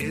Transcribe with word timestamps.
ሰላም 0.00 0.06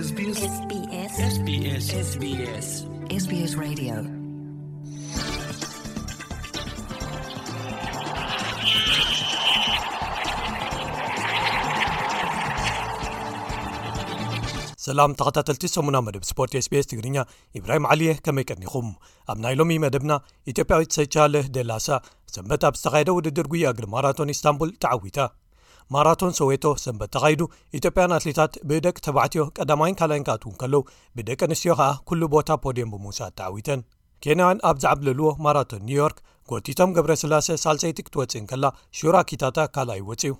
ተኸታተልቲ 15.17 15.67
ሰሙና 15.73 15.99
መደብ 16.05 16.23
ስፖርት 16.29 16.53
ስbስ 16.57 16.85
ትግርኛ 16.91 17.23
ኢብራሂም 17.57 17.87
ዓሊየህ 17.91 18.21
ከመይቀኒኹም 18.27 18.87
ኣብ 19.31 19.37
ናይሎም 19.47 19.71
መደብና 19.87 20.11
ኢትዮጵያዊት 20.53 20.93
ሰቻለህ 20.99 21.47
ደላሳ 21.57 21.87
ሰንበት 22.35 22.65
ኣብ 22.71 22.77
ዝተካደ 22.83 23.09
ውድድር 23.19 23.49
ጉያ 23.55 23.75
ግል 23.79 23.87
ማራቶን 23.95 24.35
ኢስታንቡል 24.37 24.71
ተዓዊታ 24.85 25.17
ማራቶን 25.93 26.33
ሶዌቶ 26.39 26.65
ሰንበት 26.83 27.09
ተኻይዱ 27.15 27.41
ኢትዮጵያን 27.77 28.13
ኣትሌታት 28.17 28.53
ብደቂ 28.69 28.95
ተባዕትዮ 29.07 29.43
ቀዳማይን 29.57 29.97
ካልይን 29.99 30.25
ክኣትእውን 30.27 30.57
ከለው 30.61 30.81
ብደቂ 31.17 31.39
ኣንስትዮ 31.47 31.73
ከዓ 31.79 31.87
ኩሉ 32.09 32.21
ቦታ 32.35 32.49
ፖድየም 32.65 32.91
ብምውሳድ 32.95 33.33
ተዓዊተን 33.39 33.81
ኬንያውን 34.25 34.61
ኣብ 34.69 34.77
ዝዓብለልዎ 34.83 35.29
ማራቶን 35.45 35.83
ኒውዮርክ 35.89 36.19
ጎቲቶም 36.51 36.93
ገብረ 36.97 37.13
ስላሴ 37.23 37.47
ሳልሰይቲ 37.63 37.99
ክትወፅእን 38.05 38.47
ከላ 38.51 38.65
ሹራኪታታ 38.99 39.57
ካልኣይ 39.75 39.99
ይወፅዩ 40.03 40.33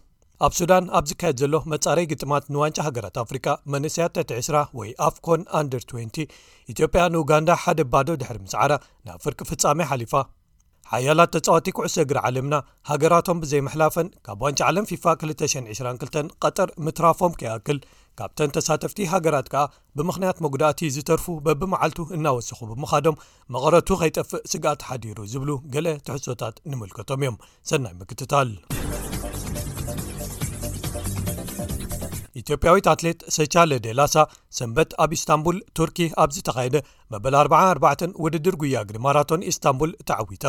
ኣብ 0.46 0.54
ሱዳን 0.60 0.86
ኣብ 0.98 1.06
ዝካየድ 1.10 1.38
ዘሎ 1.44 1.56
መጻረይ 1.74 2.06
ግጥማት 2.14 2.44
ንዋንጫ 2.56 2.78
ሃገራት 2.88 3.16
ኣፍሪካ 3.24 3.48
መንእስያት 3.74 4.14
ተቲ2ስራ 4.18 4.58
ወይ 4.80 4.92
ኣፍኮን 5.08 5.42
ኣንደር 5.60 5.84
2ቲ 5.94 6.16
ኢትዮጵያ 6.74 7.04
ንኡጋንዳ 7.16 7.52
ሓደ 7.64 7.82
ባዶ 7.94 8.08
ድሕሪ 8.22 8.38
ምስዓራ 8.46 8.72
ናብ 9.08 9.20
ፍርቂ 9.26 9.40
ፍጻሜ 9.52 9.80
ሓሊፋ 9.92 10.14
ሓያላት 10.94 11.30
ተጻዋቲ 11.34 11.68
ኩዕሶ 11.78 11.96
እግሪ 12.04 12.18
ዓለምና 12.28 12.56
ሃገራቶም 12.90 13.42
ብዘይመሕላፈን 13.42 14.08
ካብ 14.26 14.40
ዋንጭ 14.46 14.60
ዓለም 14.68 14.86
ፊፋ 14.92 15.04
2202 15.24 16.32
ቀጠር 16.44 16.70
ምትራፎም 16.86 17.34
ከይኣክል 17.40 17.80
ካብተን 18.20 18.54
ተሳተፍቲ 18.56 19.00
ሃገራት 19.12 19.48
ከኣ 19.54 19.64
ብምኽንያት 20.00 20.40
መጉዳእቲ 20.46 20.82
ዝተርፉ 20.96 21.26
በብመዓልቱ 21.48 22.02
እናወስኹ 22.16 22.60
ብምኻዶም 22.72 23.20
መቐረቱ 23.56 23.90
ከይጠፍእ 24.02 24.44
ስጋኣት 24.54 24.82
ሓዲሩ 24.88 25.20
ዝብሉ 25.34 25.52
ገለ 25.76 25.88
ትሕሶታት 26.08 26.58
ንምልከቶም 26.72 27.22
እዮም 27.24 27.38
ሰናይ 27.72 27.96
ምክትታል 28.02 28.52
ኢትዮጵያዊት 32.42 32.86
ኣትሌት 32.92 33.22
ሰቻ 33.36 33.54
ለደላሳ 33.70 34.16
ሰንበት 34.58 34.92
ኣብ 35.04 35.12
ኢስታንቡል 35.16 35.58
ቱርኪ 35.78 35.98
ኣብዚ 36.24 36.36
ተካየደ 36.48 36.76
መበል44 37.14 38.02
ውድድር 38.24 38.56
ጉያግዲ 38.62 38.98
ማራቶን 39.06 39.46
ኢስታንቡል 39.52 39.92
ተዓዊታ 40.10 40.48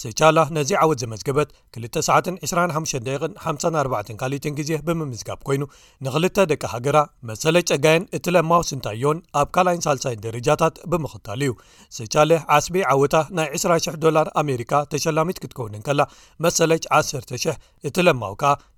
ስቻላ 0.00 0.38
ነዚ 0.56 0.70
ዓወት 0.84 0.98
ዘመዝገበት 1.02 1.48
22554 1.78 4.12
ካሊን 4.20 4.54
ግዜ 4.58 4.70
ብምምዝጋብ 4.88 5.40
ኮይኑ 5.48 5.62
ንክ 6.06 6.14
ደቂ 6.52 6.60
ሃገራ 6.74 6.98
መሰለ 7.30 7.56
ጨጋን 7.70 8.04
እቲ 8.18 8.26
ለማው 8.36 8.62
ስንታዮን 8.68 9.20
ኣብ 9.40 9.48
ካልይን 9.56 9.82
ሳሳይን 9.86 10.22
ደረጃታት 10.26 10.76
ብምክታል 10.94 11.42
እዩ 11.46 11.54
ስቻ 11.98 12.14
ዓስቢ 12.58 12.76
ዓወታ 12.92 13.14
ናይ 13.38 13.48
200 13.56 14.32
ኣሜሪካ 14.42 14.72
ተሸላሚት 14.92 15.40
ክትከውን 15.44 15.74
ከላ 15.88 16.00
መሰለ 16.46 16.70
100 17.16 17.56
እቲ 17.90 17.96
ለማው 18.08 18.34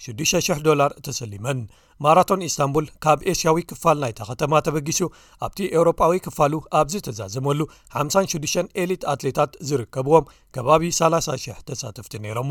6,0 0.07 0.85
ተሰሊመን 1.09 1.61
ማቶን 2.05 2.41
ኢስታንቡል 2.49 2.87
ካብ 3.05 3.19
ኤስያዊ 3.31 3.59
ክፋል 3.71 3.97
ናይተኸተማ 4.03 4.53
ተበጊሱ 4.67 5.01
ኣብቲ 5.47 5.59
ኤሮዊ 5.79 6.15
ክፋኣ 6.27 6.47
ዘመሉ 7.35 7.61
56 7.99 8.71
ኤሊት 8.83 9.03
ኣትሌታት 9.15 9.53
ዝርከብዎም 9.69 10.29
ከባቢ 10.55 10.85
3000 11.01 11.57
ተሳትፍቲ 11.69 12.15
ነይሮሞ 12.27 12.51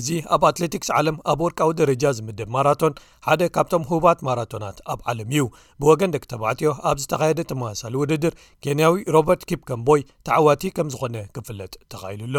እዚ 0.00 0.08
ኣብ 0.36 0.42
ኣትለቲክስ 0.50 0.90
ዓለም 0.98 1.16
ኣብ 1.32 1.40
ወርቃዊ 1.46 1.72
ደረጃ 1.82 2.04
ዝምደብ 2.18 2.50
ማራቶን 2.56 2.98
ሓደ 3.28 3.42
ካብቶም 3.56 3.84
ህባት 3.92 4.20
ማራቶናት 4.28 4.78
ኣብ 4.94 5.00
ዓለም 5.12 5.30
እዩ 5.36 5.44
ብወገን 5.82 6.14
ደቂ 6.16 6.24
ተባዕትዮ 6.34 6.72
ኣብ 6.90 6.96
ዝተካየደ 7.04 7.42
ተመሳሳሊ 7.52 7.94
ውድድር 8.02 8.36
ኬንያዊ 8.66 8.96
ሮበርት 9.16 9.44
ኪብከምቦይ 9.52 10.02
ተዕዋቲ 10.28 10.64
ከም 10.78 10.90
ዝኾነ 10.94 11.16
ክፍለጥ 11.38 11.74
ተኻኢሉኣሎ 11.94 12.36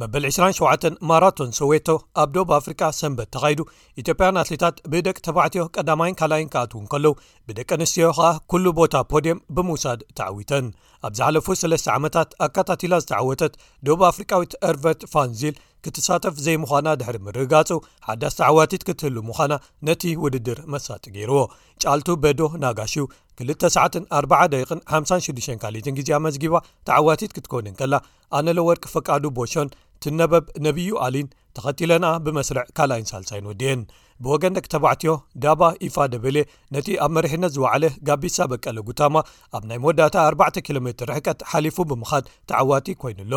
መበል 0.00 0.24
27 0.34 0.86
ማራቶን 1.08 1.50
ሶዌቶ 1.58 1.88
ኣብ 2.22 2.28
ዶብ 2.34 2.50
ኣፍሪቃ 2.58 2.82
ሰንበት 2.98 3.28
ተኻይዱ 3.34 3.60
ኢትዮጵያን 4.00 4.38
ኣትሌታት 4.42 4.76
ብደቂ 4.92 5.16
ተባዕትዮ 5.26 5.62
ቀዳማይን 5.76 6.16
ካልይን 6.20 6.50
ክኣትውን 6.54 6.86
ከለው 6.92 7.14
ብደቂ 7.48 7.68
ኣንስትዮ 7.78 8.10
ኸኣ 8.18 8.28
ኩሉ 8.50 8.64
ቦታ 8.80 8.94
ፖድየም 9.12 9.42
ብምውሳድ 9.56 10.02
ተዓዊተን 10.20 10.68
ኣብ 11.06 11.12
ዝሓለፉ 11.18 11.46
ሰለስተ 11.62 11.86
ዓመታት 11.96 12.30
ኣካታቲላ 12.46 12.94
ዝተዓወተት 13.04 13.52
ዶብ 13.88 14.00
ኣፍሪቃዊት 14.10 14.54
ኣርቨርት 14.68 15.04
ፋንዚል 15.14 15.56
ክትሳተፍ 15.84 16.34
ዘይ 16.44 16.56
ምዃና 16.62 16.88
ድሕሪ 17.00 17.18
ምርጋጹ 17.26 17.68
ሓዳስ 18.08 18.34
ተዓዋቲት 18.40 18.82
ክትህሉ 18.88 19.16
ምዃና 19.28 19.52
ነቲ 19.88 20.02
ውድድር 20.24 20.58
መሳሳጢ 20.72 21.04
ገይርዎ 21.16 21.38
ጫልቱ 21.82 22.08
በዶ 22.24 22.40
ናጋሽዩ 22.64 23.04
2ሰ4ደ56 23.48 25.46
ካሊትን 25.62 25.94
ግዜ 25.98 26.10
መዝጊባ 26.24 26.54
ተዓዋቲት 26.88 27.30
ክትኮንን 27.36 27.76
ከላ 27.78 27.94
ኣነለወርቂ 28.38 28.84
ፍቃዱ 28.94 29.24
ቦሾን 29.38 29.68
ትነበብ 30.04 30.44
ነቢዩ 30.66 30.90
ኣሊን 31.06 31.28
ተኸቲለናኣ 31.56 32.12
ብመስርዕ 32.26 32.64
ካልኣይን 32.76 33.08
ሳልሳይንወድየን 33.10 33.80
ብወገን 34.24 34.54
ደቂ 34.56 34.66
ተባዕትዮ 34.74 35.12
ዳባ 35.44 35.62
ኢፋ 35.86 35.96
ደበሌ 36.14 36.36
ነቲ 36.74 36.88
ኣብ 37.04 37.10
መሪሕነት 37.16 37.52
ዝዋዕለ 37.56 37.84
ጋቢሳ 38.08 38.38
በቀለ 38.50 38.78
ጉታማ 38.88 39.14
ኣብ 39.56 39.62
ናይ 39.70 39.78
መወዳታ 39.84 40.16
4ባተ 40.32 40.62
ኪሎሜትር 40.66 41.08
ርሕቀት 41.12 41.40
ሓሊፉ 41.52 41.78
ብምካድ 41.90 42.24
ተዓዋቲ 42.52 42.88
ኮይኑ 43.02 43.20
ኣሎ 43.26 43.34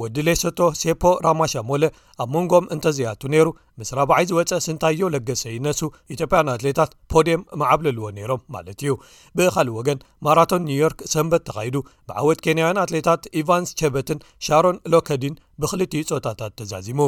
ወዲ 0.00 0.16
ሌሰቶ 0.28 0.60
ሴፖ 0.82 1.02
ራማሻሞለ 1.26 1.82
ኣብ 2.24 2.28
መንጎም 2.34 2.66
እንተዝያቱ 2.74 3.20
ነይሩ 3.34 3.48
ምስራበዓይ 3.80 4.24
ዝወፀእ 4.30 4.62
ስንታይዮ 4.66 5.02
ለገሰ 5.14 5.42
ይነሱ 5.56 5.80
ኢትዮጵያን 6.14 6.50
ኣትሌታት 6.56 6.90
ፖዴም 7.12 7.42
ማዓብለልዎ 7.60 8.06
ነይሮም 8.16 8.40
ማለት 8.54 8.78
እዩ 8.84 8.92
ብካልእ 9.38 9.76
ወገን 9.78 10.00
ማራቶን 10.26 10.66
ኒውዮርክ 10.70 11.00
ሰንበት 11.14 11.44
ተካሂዱ 11.48 11.76
ብዓወት 12.08 12.40
ኬንያውያን 12.46 12.82
ኣትሌታት 12.84 13.22
ኢቫንስ 13.42 13.70
ቸበትን 13.82 14.18
ሻሮን 14.48 14.78
ሎከድን 14.94 15.34
ብክልት 15.62 15.94
ፆታታት 16.10 16.52
ተዛዚሙ 16.58 17.00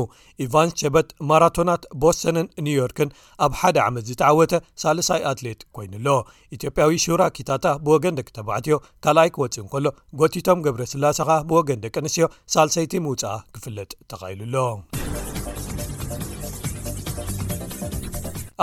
ኢቫንስ 0.45 0.73
ቸበት 0.81 1.09
ማራቶናት 1.31 1.83
ቦስቶንን 2.05 2.49
ኒውዮርክን 2.67 3.11
ኣብ 3.47 3.53
ሓደ 3.61 3.77
ዓመት 3.89 4.05
ዝተዓወተ 4.11 4.63
ሳልሳይ 4.83 5.23
ኣትሌት 5.33 5.61
ኮይኑኣሎ 5.77 6.09
ኢትዮጵያዊ 6.57 6.95
ሹራኪታታ 7.07 7.67
ብወገን 7.87 8.19
ደቂ 8.21 8.29
ተባዕትዮ 8.39 8.77
ካልኣይ 9.07 9.31
ክወፅእ 9.37 9.63
እንከሎ 9.65 9.87
ጎቲቶም 10.23 10.65
ገብረ 10.67 10.83
ስላስ 10.95 11.21
ካ 11.31 11.41
ብወገን 11.53 11.81
ደቂ 11.87 11.95
ኣንስትዮ 12.05 12.29
ሳልሰይቲ 12.57 12.93
ምውፅእ 13.07 13.41
ክፍለጥ 13.57 13.91
ተካይሉሎ 14.13 14.55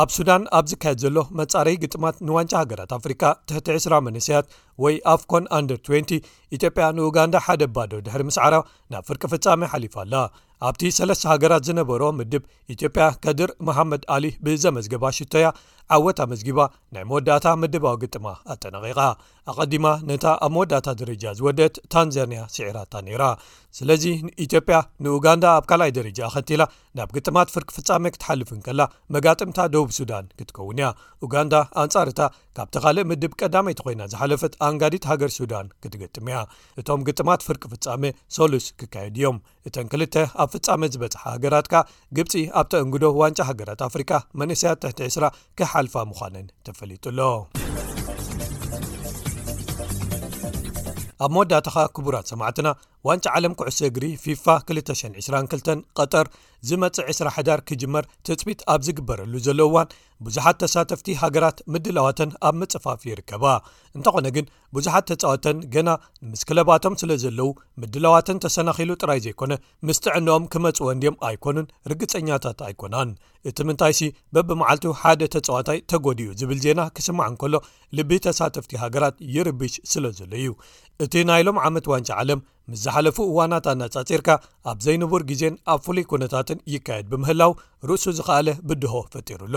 ኣብ 0.02 0.10
ሱዳን 0.16 0.44
ኣብ 0.58 0.66
ዝካየድ 0.72 1.00
ዘሎ 1.04 1.18
መጻረዪ 1.40 1.76
ግጥማት 1.84 2.16
ንዋንጫ 2.28 2.54
ሃገራት 2.62 2.92
ኣፍሪካ 2.98 3.22
ትሕቲ2ስራ 3.48 3.94
መነስያት 4.06 4.46
ወይ 4.84 4.96
ኣፍኮን 5.14 5.46
1 5.58 5.74
20 5.90 6.20
ኢትዮጵያ 6.58 6.86
ንኡጋንዳ 6.98 7.36
ሓደ 7.48 7.64
ባዶ 7.78 7.92
ድሕር 8.06 8.24
ምስ 8.28 8.38
ዓራ 8.46 8.56
ናብ 8.94 9.04
ፍርቂ 9.10 9.24
ፍጻሜ 9.34 9.62
ሓሊፉ 9.74 9.96
ኣላ 10.04 10.14
ኣብቲ 10.68 10.82
ሰለስተ 10.98 11.24
ሃገራት 11.32 11.64
ዝነበሮ 11.68 12.02
ምድብ 12.20 12.44
ኢትዮጵያ 12.74 13.04
ቀድር 13.26 13.50
መሓመድ 13.68 14.02
ኣሊ 14.16 14.26
ብዘመዝግባ 14.46 15.04
ሽቶያ 15.18 15.48
ዓወት 15.96 16.20
መዝጊባ 16.32 16.60
ናይ 16.96 17.04
መወዳእታ 17.10 17.46
ምደባዊ 17.62 17.96
ግጥማ 18.02 18.26
ኣጠነቂቃ 18.54 19.00
ኣቀዲማ 19.52 19.86
ነታ 20.10 20.26
ኣብ 20.46 20.52
መወዳእታ 20.56 20.90
ደረጃ 21.00 21.24
ዝወደት 21.40 21.76
ታንዛንያ 21.94 22.42
ስዕራታ 22.56 22.94
ነይራ 23.08 23.24
ስለዚ 23.78 24.04
ኢትዮጵያ 24.46 24.78
ንኡጋንዳ 25.06 25.46
ኣብ 25.60 25.66
ካልኣይ 25.70 25.92
ደረጃ 26.00 26.20
ኸቲላ 26.36 26.62
ናብ 27.00 27.10
ግጥማት 27.16 27.52
ፍርቂ 27.56 27.70
ፍፃሜ 27.78 28.06
ክትሓልፍን 28.16 28.60
ከላ 28.68 28.80
መጋጥምታ 29.16 29.58
ደቡብ 29.76 29.90
ሱዳን 30.00 30.28
ክትከውን 30.38 30.80
እያ 30.82 30.90
ኡጋንዳ 31.28 31.56
ኣንጻርታ 31.84 32.22
ካብቲ 32.58 32.76
ካልእ 32.86 33.08
ምድብ 33.14 33.34
ቀዳመይቲ 33.42 33.80
ኮይና 33.88 34.02
ዝሓለፈት 34.14 34.54
ኣንጋዲት 34.68 35.08
ሃገር 35.14 35.34
ሱዳን 35.40 35.68
ክትገጥምያ 35.86 36.38
እቶም 36.82 37.04
ግጥማት 37.10 37.48
ፍርቂ 37.48 37.64
ፍፃሜ 37.74 38.06
ሶሉስ 38.40 38.68
ክካየድ 38.82 39.18
እዮም 39.22 39.40
እተን 39.70 39.90
ክልብ 39.94 40.16
ፍጻመት 40.54 40.92
ዝበጽሓ 40.96 41.24
ሃገራትካ 41.36 41.76
ግብፂ 42.18 42.34
ኣብቲእንግዶ 42.62 43.04
ዋንጫ 43.22 43.40
ሃገራት 43.50 43.82
ኣፍሪካ 43.90 44.12
መንእስያት 44.42 44.82
ትሕ20 45.00 45.28
ክሓልፋ 45.60 45.96
ምዃንን 46.12 46.48
ተፈሊጡሎ 46.70 47.20
ኣብ 51.26 51.32
መወዳእታኻ 51.36 51.78
ክቡራት 51.96 52.28
ሰማዕትና 52.32 52.68
ዋንጫ 53.08 53.26
ዓለም 53.38 53.54
ኩዕሶ 53.60 53.78
እግሪ 53.90 54.06
ፊፋ 54.22 54.46
222 54.70 55.84
ቀጠር 55.98 56.26
ዝመፅእ 56.70 57.06
2ስራ 57.12 57.28
ሕዳር 57.36 57.60
ክጅመር 57.70 58.06
ትፅቢት 58.28 58.62
ኣብ 58.72 58.82
ዝግበረሉ 58.88 59.34
ዘለውዋን 59.46 59.92
ብዙሓት 60.26 60.58
ተሳተፍቲ 60.64 61.08
ሃገራት 61.22 61.58
ምድላዋተን 61.74 62.32
ኣብ 62.48 62.56
መፅፋፍ 62.62 63.04
ይርከባ 63.10 63.46
እንተኾነ 63.98 64.26
ግን 64.38 64.46
ብዙሓት 64.78 65.06
ተፃወተን 65.12 65.60
ገና 65.76 65.90
ንምስ 66.26 66.42
ክለባቶም 66.50 66.98
ስለ 67.02 67.12
ዘለው 67.24 67.50
ምድላዋተን 67.84 68.42
ተሰናኺሉ 68.46 68.92
ጥራይ 69.04 69.22
ዘይኮነ 69.28 69.54
ምስጥዕንኦም 69.90 70.50
ክመፅ 70.56 70.80
ወንድኦም 70.88 71.18
ኣይኮኑን 71.30 71.70
ርግፀኛታት 71.92 72.60
ኣይኮናን 72.68 73.12
እቲ 73.52 73.58
ምንታይ 73.70 73.94
ሲ 74.02 74.12
በብመዓልቱ 74.36 74.86
ሓደ 75.04 75.24
ተጻዋታይ 75.36 75.80
ተጎዲኡ 75.94 76.32
ዝብል 76.42 76.60
ዜና 76.68 76.82
ክስማዕ 76.98 77.30
ንከሎ 77.36 77.56
ልቢ 78.00 78.12
ተሳተፍቲ 78.28 78.72
ሃገራት 78.84 79.18
ይርብሽ 79.36 79.76
ስለ 79.94 80.06
ዘሎ 80.20 80.34
እዩ 80.44 80.52
እቲ 81.06 81.14
ናይሎም 81.32 81.58
ዓመት 81.68 81.86
ዋንጫ 81.96 82.10
ዓለም 82.22 82.40
ም 82.70 82.76
ዘሓለፉ 82.82 83.18
እዋናት 83.30 83.68
ናፃፂርካ 83.80 84.30
ኣብ 84.72 84.78
ዘይንብር 84.86 85.22
ግዜን 85.30 85.54
ኣብ 85.74 85.80
ፍሉይ 85.86 86.06
ኩነታትን 86.12 86.60
ይካየድ 86.74 87.08
ብምህላው 87.12 87.52
ርእሱ 87.90 88.04
ዝኸኣለ 88.18 88.48
ብድሆ 88.70 88.94
ፍጢሩሎ 89.14 89.56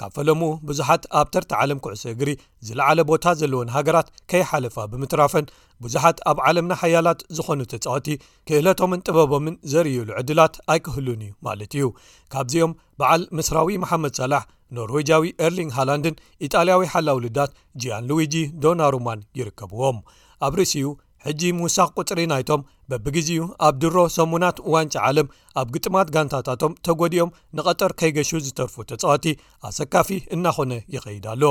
ካብ 0.00 0.10
ፈለምኡ 0.16 0.50
ብዙሓት 0.68 1.02
ኣብ 1.20 1.26
ተርቲ 1.34 1.50
ዓለም 1.62 1.78
ኩዕሶ 1.84 2.04
እግሪ 2.14 2.30
ዝለዓለ 2.66 2.98
ቦታ 3.10 3.24
ዘለዎን 3.40 3.70
ሃገራት 3.76 4.08
ከይሓለፋ 4.32 4.76
ብምትራፈን 4.92 5.46
ብዙሓት 5.84 6.18
ኣብ 6.32 6.38
ዓለምና 6.48 6.72
ሓያላት 6.82 7.20
ዝኾኑ 7.36 7.60
ተፃወቲ 7.72 8.08
ክእለቶምን 8.50 9.04
ጥበቦምን 9.08 9.56
ዘርዩሉ 9.74 10.08
ዕድላት 10.20 10.54
ኣይክህሉን 10.74 11.22
እዩ 11.28 11.32
ማለት 11.48 11.74
እዩ 11.80 11.88
ካብዚኦም 12.34 12.74
በዓል 13.00 13.24
ምስራዊ 13.38 13.78
መሓመድ 13.84 14.14
ሰላሕ 14.22 14.44
ኖርዌጅዊ 14.78 15.24
ኤርሊንግ 15.46 15.72
ሃላንድን 15.78 16.18
ኢጣልያዊ 16.48 16.84
ሓላውልዳት 16.94 17.50
ጂኣን 17.82 18.06
ሉዊጂ 18.12 18.36
ዶናሩማን 18.66 19.22
ይርከብዎም 19.40 19.98
ኣብ 20.46 20.52
ርእሲኡ 20.58 20.86
ሕجي 21.28 21.48
موس 21.58 21.76
قፅريnይቶም 21.96 22.60
በብግዜኡ 22.90 23.42
ኣብ 23.66 23.74
ድሮ 23.82 23.96
ሰሙናት 24.18 24.56
ዋንጫ 24.74 24.94
ዓለም 25.08 25.26
ኣብ 25.60 25.68
ግጥማት 25.74 26.08
ጋንታታቶም 26.14 26.74
ተጎዲኦም 26.86 27.34
ንቐጠር 27.56 27.90
ከይገሹ 28.00 28.30
ዝተርፉ 28.46 28.74
ተፅዋቲ 28.90 29.24
ኣሰካፊ 29.68 30.08
እናኾነ 30.34 30.72
ይኸይዳሎ 30.94 31.42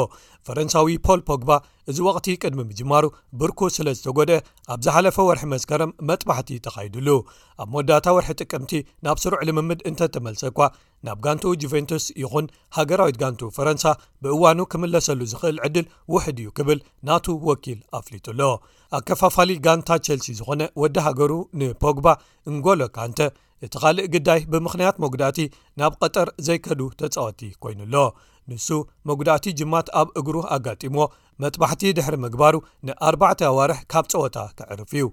ፈረንሳዊ 0.48 0.96
ፖል 1.08 1.22
ፖግባ 1.30 1.50
እዚ 1.92 1.98
ወቅቲ 2.08 2.28
ቅድሚ 2.42 2.60
ምጅማሩ 2.70 3.06
ብርኩ 3.42 3.60
ስለዝተጎድአ 3.78 4.38
ኣብ 4.74 4.80
ዝሓለፈ 4.86 5.18
ወርሒ 5.30 5.44
መስከረም 5.54 5.92
መጥባሕቲ 6.10 6.50
ተኻይድሉ 6.66 7.08
ኣብ 7.62 7.68
መወዳታ 7.74 8.06
ወርሒ 8.18 8.30
ጥቅምቲ 8.44 8.74
ናብ 9.08 9.18
ስሩዕ 9.24 9.42
ልምምድ 9.50 9.80
እንተተመልሰኳ 9.92 10.60
ናብ 11.08 11.20
ጋንቱ 11.26 11.44
ጁቨንቱስ 11.64 12.04
ይኹን 12.24 12.48
ሃገራዊት 12.78 13.18
ጋንቱ 13.24 13.42
ፈረንሳ 13.58 13.86
ብእዋኑ 14.24 14.60
ክምለሰሉ 14.74 15.20
ዝኽእል 15.32 15.58
ዕድል 15.68 15.88
ውሕድ 16.16 16.40
እዩ 16.44 16.50
ክብል 16.60 16.82
ናቱ 17.10 17.26
ወኪል 17.50 17.80
ኣፍሊጡሎ 18.00 18.42
ኣብከፋፋለ 18.98 19.50
ጋንታ 19.66 19.90
ቸልሲ 20.06 20.26
ዝኾነ 20.40 20.62
ወዲ 20.82 20.96
ሃገሩ 21.06 21.31
ንፖግባ 21.62 22.08
እንጎሎካንተ 22.50 23.20
እቲ 23.66 23.74
ካልእ 23.82 24.08
ግዳይ 24.14 24.40
ብምኽንያት 24.52 24.96
መጉዳእቲ 25.04 25.40
ናብ 25.80 25.92
ቀጠር 26.02 26.28
ዘይከዱ 26.48 26.80
ተፃወቲ 27.00 27.42
ኮይኑ 27.64 27.82
ኣሎ 27.88 27.96
ንሱ 28.52 28.68
መጉዳእቲ 29.10 29.46
ጅማት 29.60 29.88
ኣብ 30.00 30.08
እግሩ 30.20 30.36
ኣጋጢሞዎ 30.56 31.06
መጥባሕቲ 31.44 31.84
ድሕሪ 31.98 32.16
ምግባሩ 32.24 32.56
ንኣርባዕተ 32.88 33.42
ኣዋርሕ 33.52 33.80
ካብ 33.92 34.06
ፀወታ 34.14 34.38
ክዕርፍ 34.58 34.92
እዩ 34.98 35.06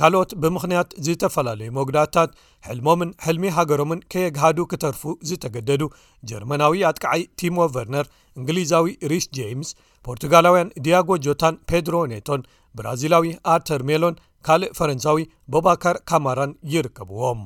ካልኦት 0.00 0.30
ብምኽንያት 0.42 0.88
ዝተፈላለዩ 1.06 1.68
ሞጉዳትታት 1.78 2.30
ሕልሞምን 2.66 3.10
ሕልሚ 3.24 3.44
ሃገሮምን 3.56 4.00
ከየግሃዱ 4.12 4.58
ክተርፉ 4.70 5.02
ዝተገደዱ 5.28 5.82
ጀርመናዊ 6.30 6.82
ኣጥቃዓይ 6.90 7.22
ቲሞ 7.40 7.56
ቨርነር 7.74 8.06
እንግሊዛዊ 8.38 8.88
ሪስ 9.12 9.26
ጃምስ 9.38 9.68
ፖርቱጋላውያን 10.08 10.72
ዲያጎ 10.86 11.08
ጆታን 11.26 11.54
ፔድሮ 11.70 11.94
ኔቶን 12.12 12.42
ብራዚላዊ 12.78 13.26
ኣርተር 13.52 13.82
ሜሎን 13.90 14.16
ካልእ 14.46 14.72
ፈረንሳዊ 14.78 15.20
ቦባካር 15.52 15.96
ካማራን 16.08 16.50
ይርከብዎም 16.72 17.40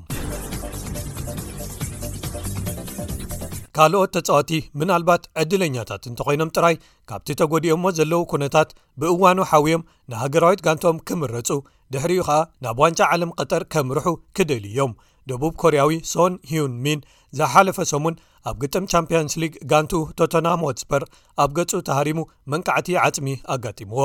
ካልኦት 3.77 4.11
ተፃዋቲ 4.15 4.50
ምና 4.79 4.91
ልባት 5.00 5.25
ዕድለኛታት 5.41 6.06
እንተኮይኖም 6.09 6.50
ጥራይ 6.56 6.75
ካብቲ 7.11 7.29
ተጎዲኦሞ 7.41 7.85
ዘለው 7.99 8.23
ኩነታት 8.32 8.71
ብእዋኑ 9.00 9.38
ሓዊዮም 9.50 9.87
ንሃገራዊት 10.12 10.65
ጋንቶም 10.67 10.97
ክምረፁ 11.09 11.49
ድሕሪኡ 11.94 12.25
ከዓ 12.29 12.38
ናብ 12.65 12.81
ዋንጫ 12.85 13.00
ዓለም 13.15 13.31
ቅጠር 13.38 13.62
ከም 13.75 13.88
ርሑ 13.99 14.06
ክደል 14.38 14.65
እዮም 14.71 14.93
ደቡብ 15.31 15.55
ኮርያዊ 15.62 15.93
ሶን 16.12 16.35
ሂን 16.50 16.75
ሚን 16.87 17.00
ዘሓለፈ 17.41 17.79
ሰሙን 17.93 18.15
ኣብ 18.50 18.56
ግጥም 18.65 18.85
ቻምፕዮንስ 18.94 19.35
ሊግ 19.43 19.55
ጋንቱ 19.71 19.93
ቶተናሞስፐር 20.19 21.03
ኣብ 21.44 21.50
ገፁ 21.59 21.73
ተሃሪሙ 21.91 22.21
መንካዕቲ 22.55 22.91
ዓፅሚ 23.06 23.31
ኣጋጢምዎ 23.55 24.03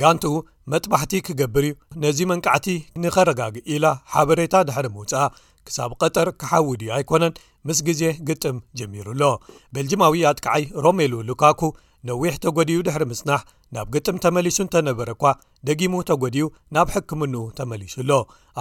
ጋንት 0.00 0.24
መጥባሕቲ 0.72 1.12
ክገብር 1.26 1.64
እዩ 1.66 1.74
ነዚ 2.02 2.18
መንቃዕቲ 2.30 2.66
ንኸረጋጊኢላ 3.02 3.86
ሓበሬታ 4.14 4.54
ድሕሪ 4.68 4.86
ምውፅአ 4.94 5.24
ክሳብ 5.66 5.90
ቀጠር 6.00 6.28
ክሓውድ 6.40 6.80
ዩ 6.86 6.88
ኣይኮነን 6.96 7.34
ምስ 7.66 7.78
ግዜ 7.88 8.02
ግጥም 8.28 8.56
ጀሚሩ 8.78 9.06
ሎ 9.20 9.28
ቤልጂማዊ 9.76 10.14
ኣጥከዓይ 10.30 10.64
ሮሜሉ 10.84 11.12
ሉካኩ 11.28 11.60
ነዊሕ 12.08 12.34
ተጐዲኡ 12.44 12.74
ድሕሪ 12.86 13.02
ምስናሕ 13.12 13.40
ናብ 13.74 13.86
ግጥም 13.94 14.16
ተመሊሱ 14.24 14.56
እንተነበረ 14.64 15.08
እኳ 15.16 15.24
ደጊሙ 15.68 15.94
ተጐዲኡ 16.10 16.46
ናብ 16.74 16.88
ሕክምን 16.94 17.32
ተመሊሱሎ 17.58 18.10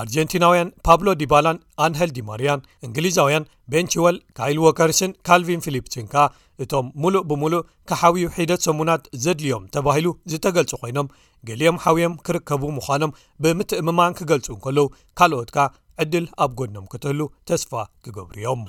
ኣርጀንቲናውያን 0.01 0.69
ፓብሎ 0.87 1.07
ዲባላን 1.21 1.57
ኣንሄል 1.85 2.11
ዲማርያን 2.17 2.63
እንግሊዛውያን 2.87 3.47
ቤንችወል 3.73 4.17
ካይል 4.39 4.59
ዎከርስን 4.65 5.13
ካልቪን 5.29 5.63
ፊሊፕስን 5.65 6.07
ካ 6.13 6.23
እቶም 6.65 6.87
ሙሉእ 7.03 7.23
ብምሉእ 7.31 7.65
ከሓብዩ 7.91 8.25
ሒደት 8.37 8.61
ሰሙናት 8.67 9.03
ዘድልዮም 9.25 9.65
ተባሂሉ 9.77 10.07
ዝተገልጹ 10.33 10.73
ኮይኖም 10.85 11.11
ገሊኦም 11.49 11.81
ሓውዮም 11.85 12.15
ክርከቡ 12.27 12.61
ምዃኖም 12.77 13.15
ብምትእምማን 13.45 14.17
ክገልጹ 14.21 14.47
እንከለዉ 14.57 14.85
ካልኦትካ 15.21 15.57
ዕድል 16.05 16.25
ኣብ 16.45 16.51
ጎድኖም 16.61 16.87
ክትህሉ 16.93 17.21
ተስፋ 17.51 17.71
ክገብሩ 18.05 18.35
እዮም 18.43 18.63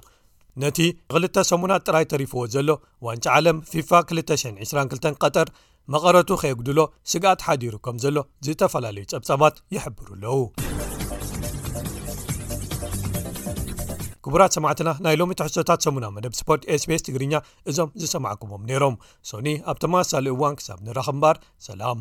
ነቲ 0.62 0.78
ክልተ 1.12 1.38
ሰሙናት 1.50 1.82
ጥራይ 1.88 2.04
ተሪፍዎ 2.12 2.42
ዘሎ 2.54 2.68
ዋንጫ 3.06 3.24
ዓለም 3.38 3.56
ፊፋ 3.70 3.90
222 4.12 5.20
ቀጠር 5.24 5.48
መቐረቱ 5.94 6.30
ከየጉድሎ 6.42 6.80
ስጋኣት 7.10 7.40
ሓዲሩ 7.46 7.74
ከም 7.86 7.96
ዘሎ 8.04 8.16
ዝተፈላለዩ 8.46 9.04
ጸብጻባት 9.12 9.58
የሕብሩ 9.76 10.08
ኣለዉ 10.16 10.38
ክቡራት 14.26 14.54
ሰማዕትና 14.56 14.90
ናይ 15.06 15.14
ሎሚ 15.20 15.32
ተሕቶታት 15.40 15.84
ሰሙና 15.86 16.06
መደብ 16.14 16.32
ስፖርት 16.40 16.62
ኤስፔስ 16.76 17.04
ትግርኛ 17.08 17.34
እዞም 17.72 17.92
ዝሰማዕኩሞም 18.02 18.64
ነይሮም 18.70 18.96
ሶኒ 19.30 19.48
ኣብ 19.72 19.78
ተመሳሊ 19.84 20.26
እዋን 20.36 20.56
ክሳብ 20.60 20.80
ንራክምባር 20.88 21.38
ሰላም 21.68 22.00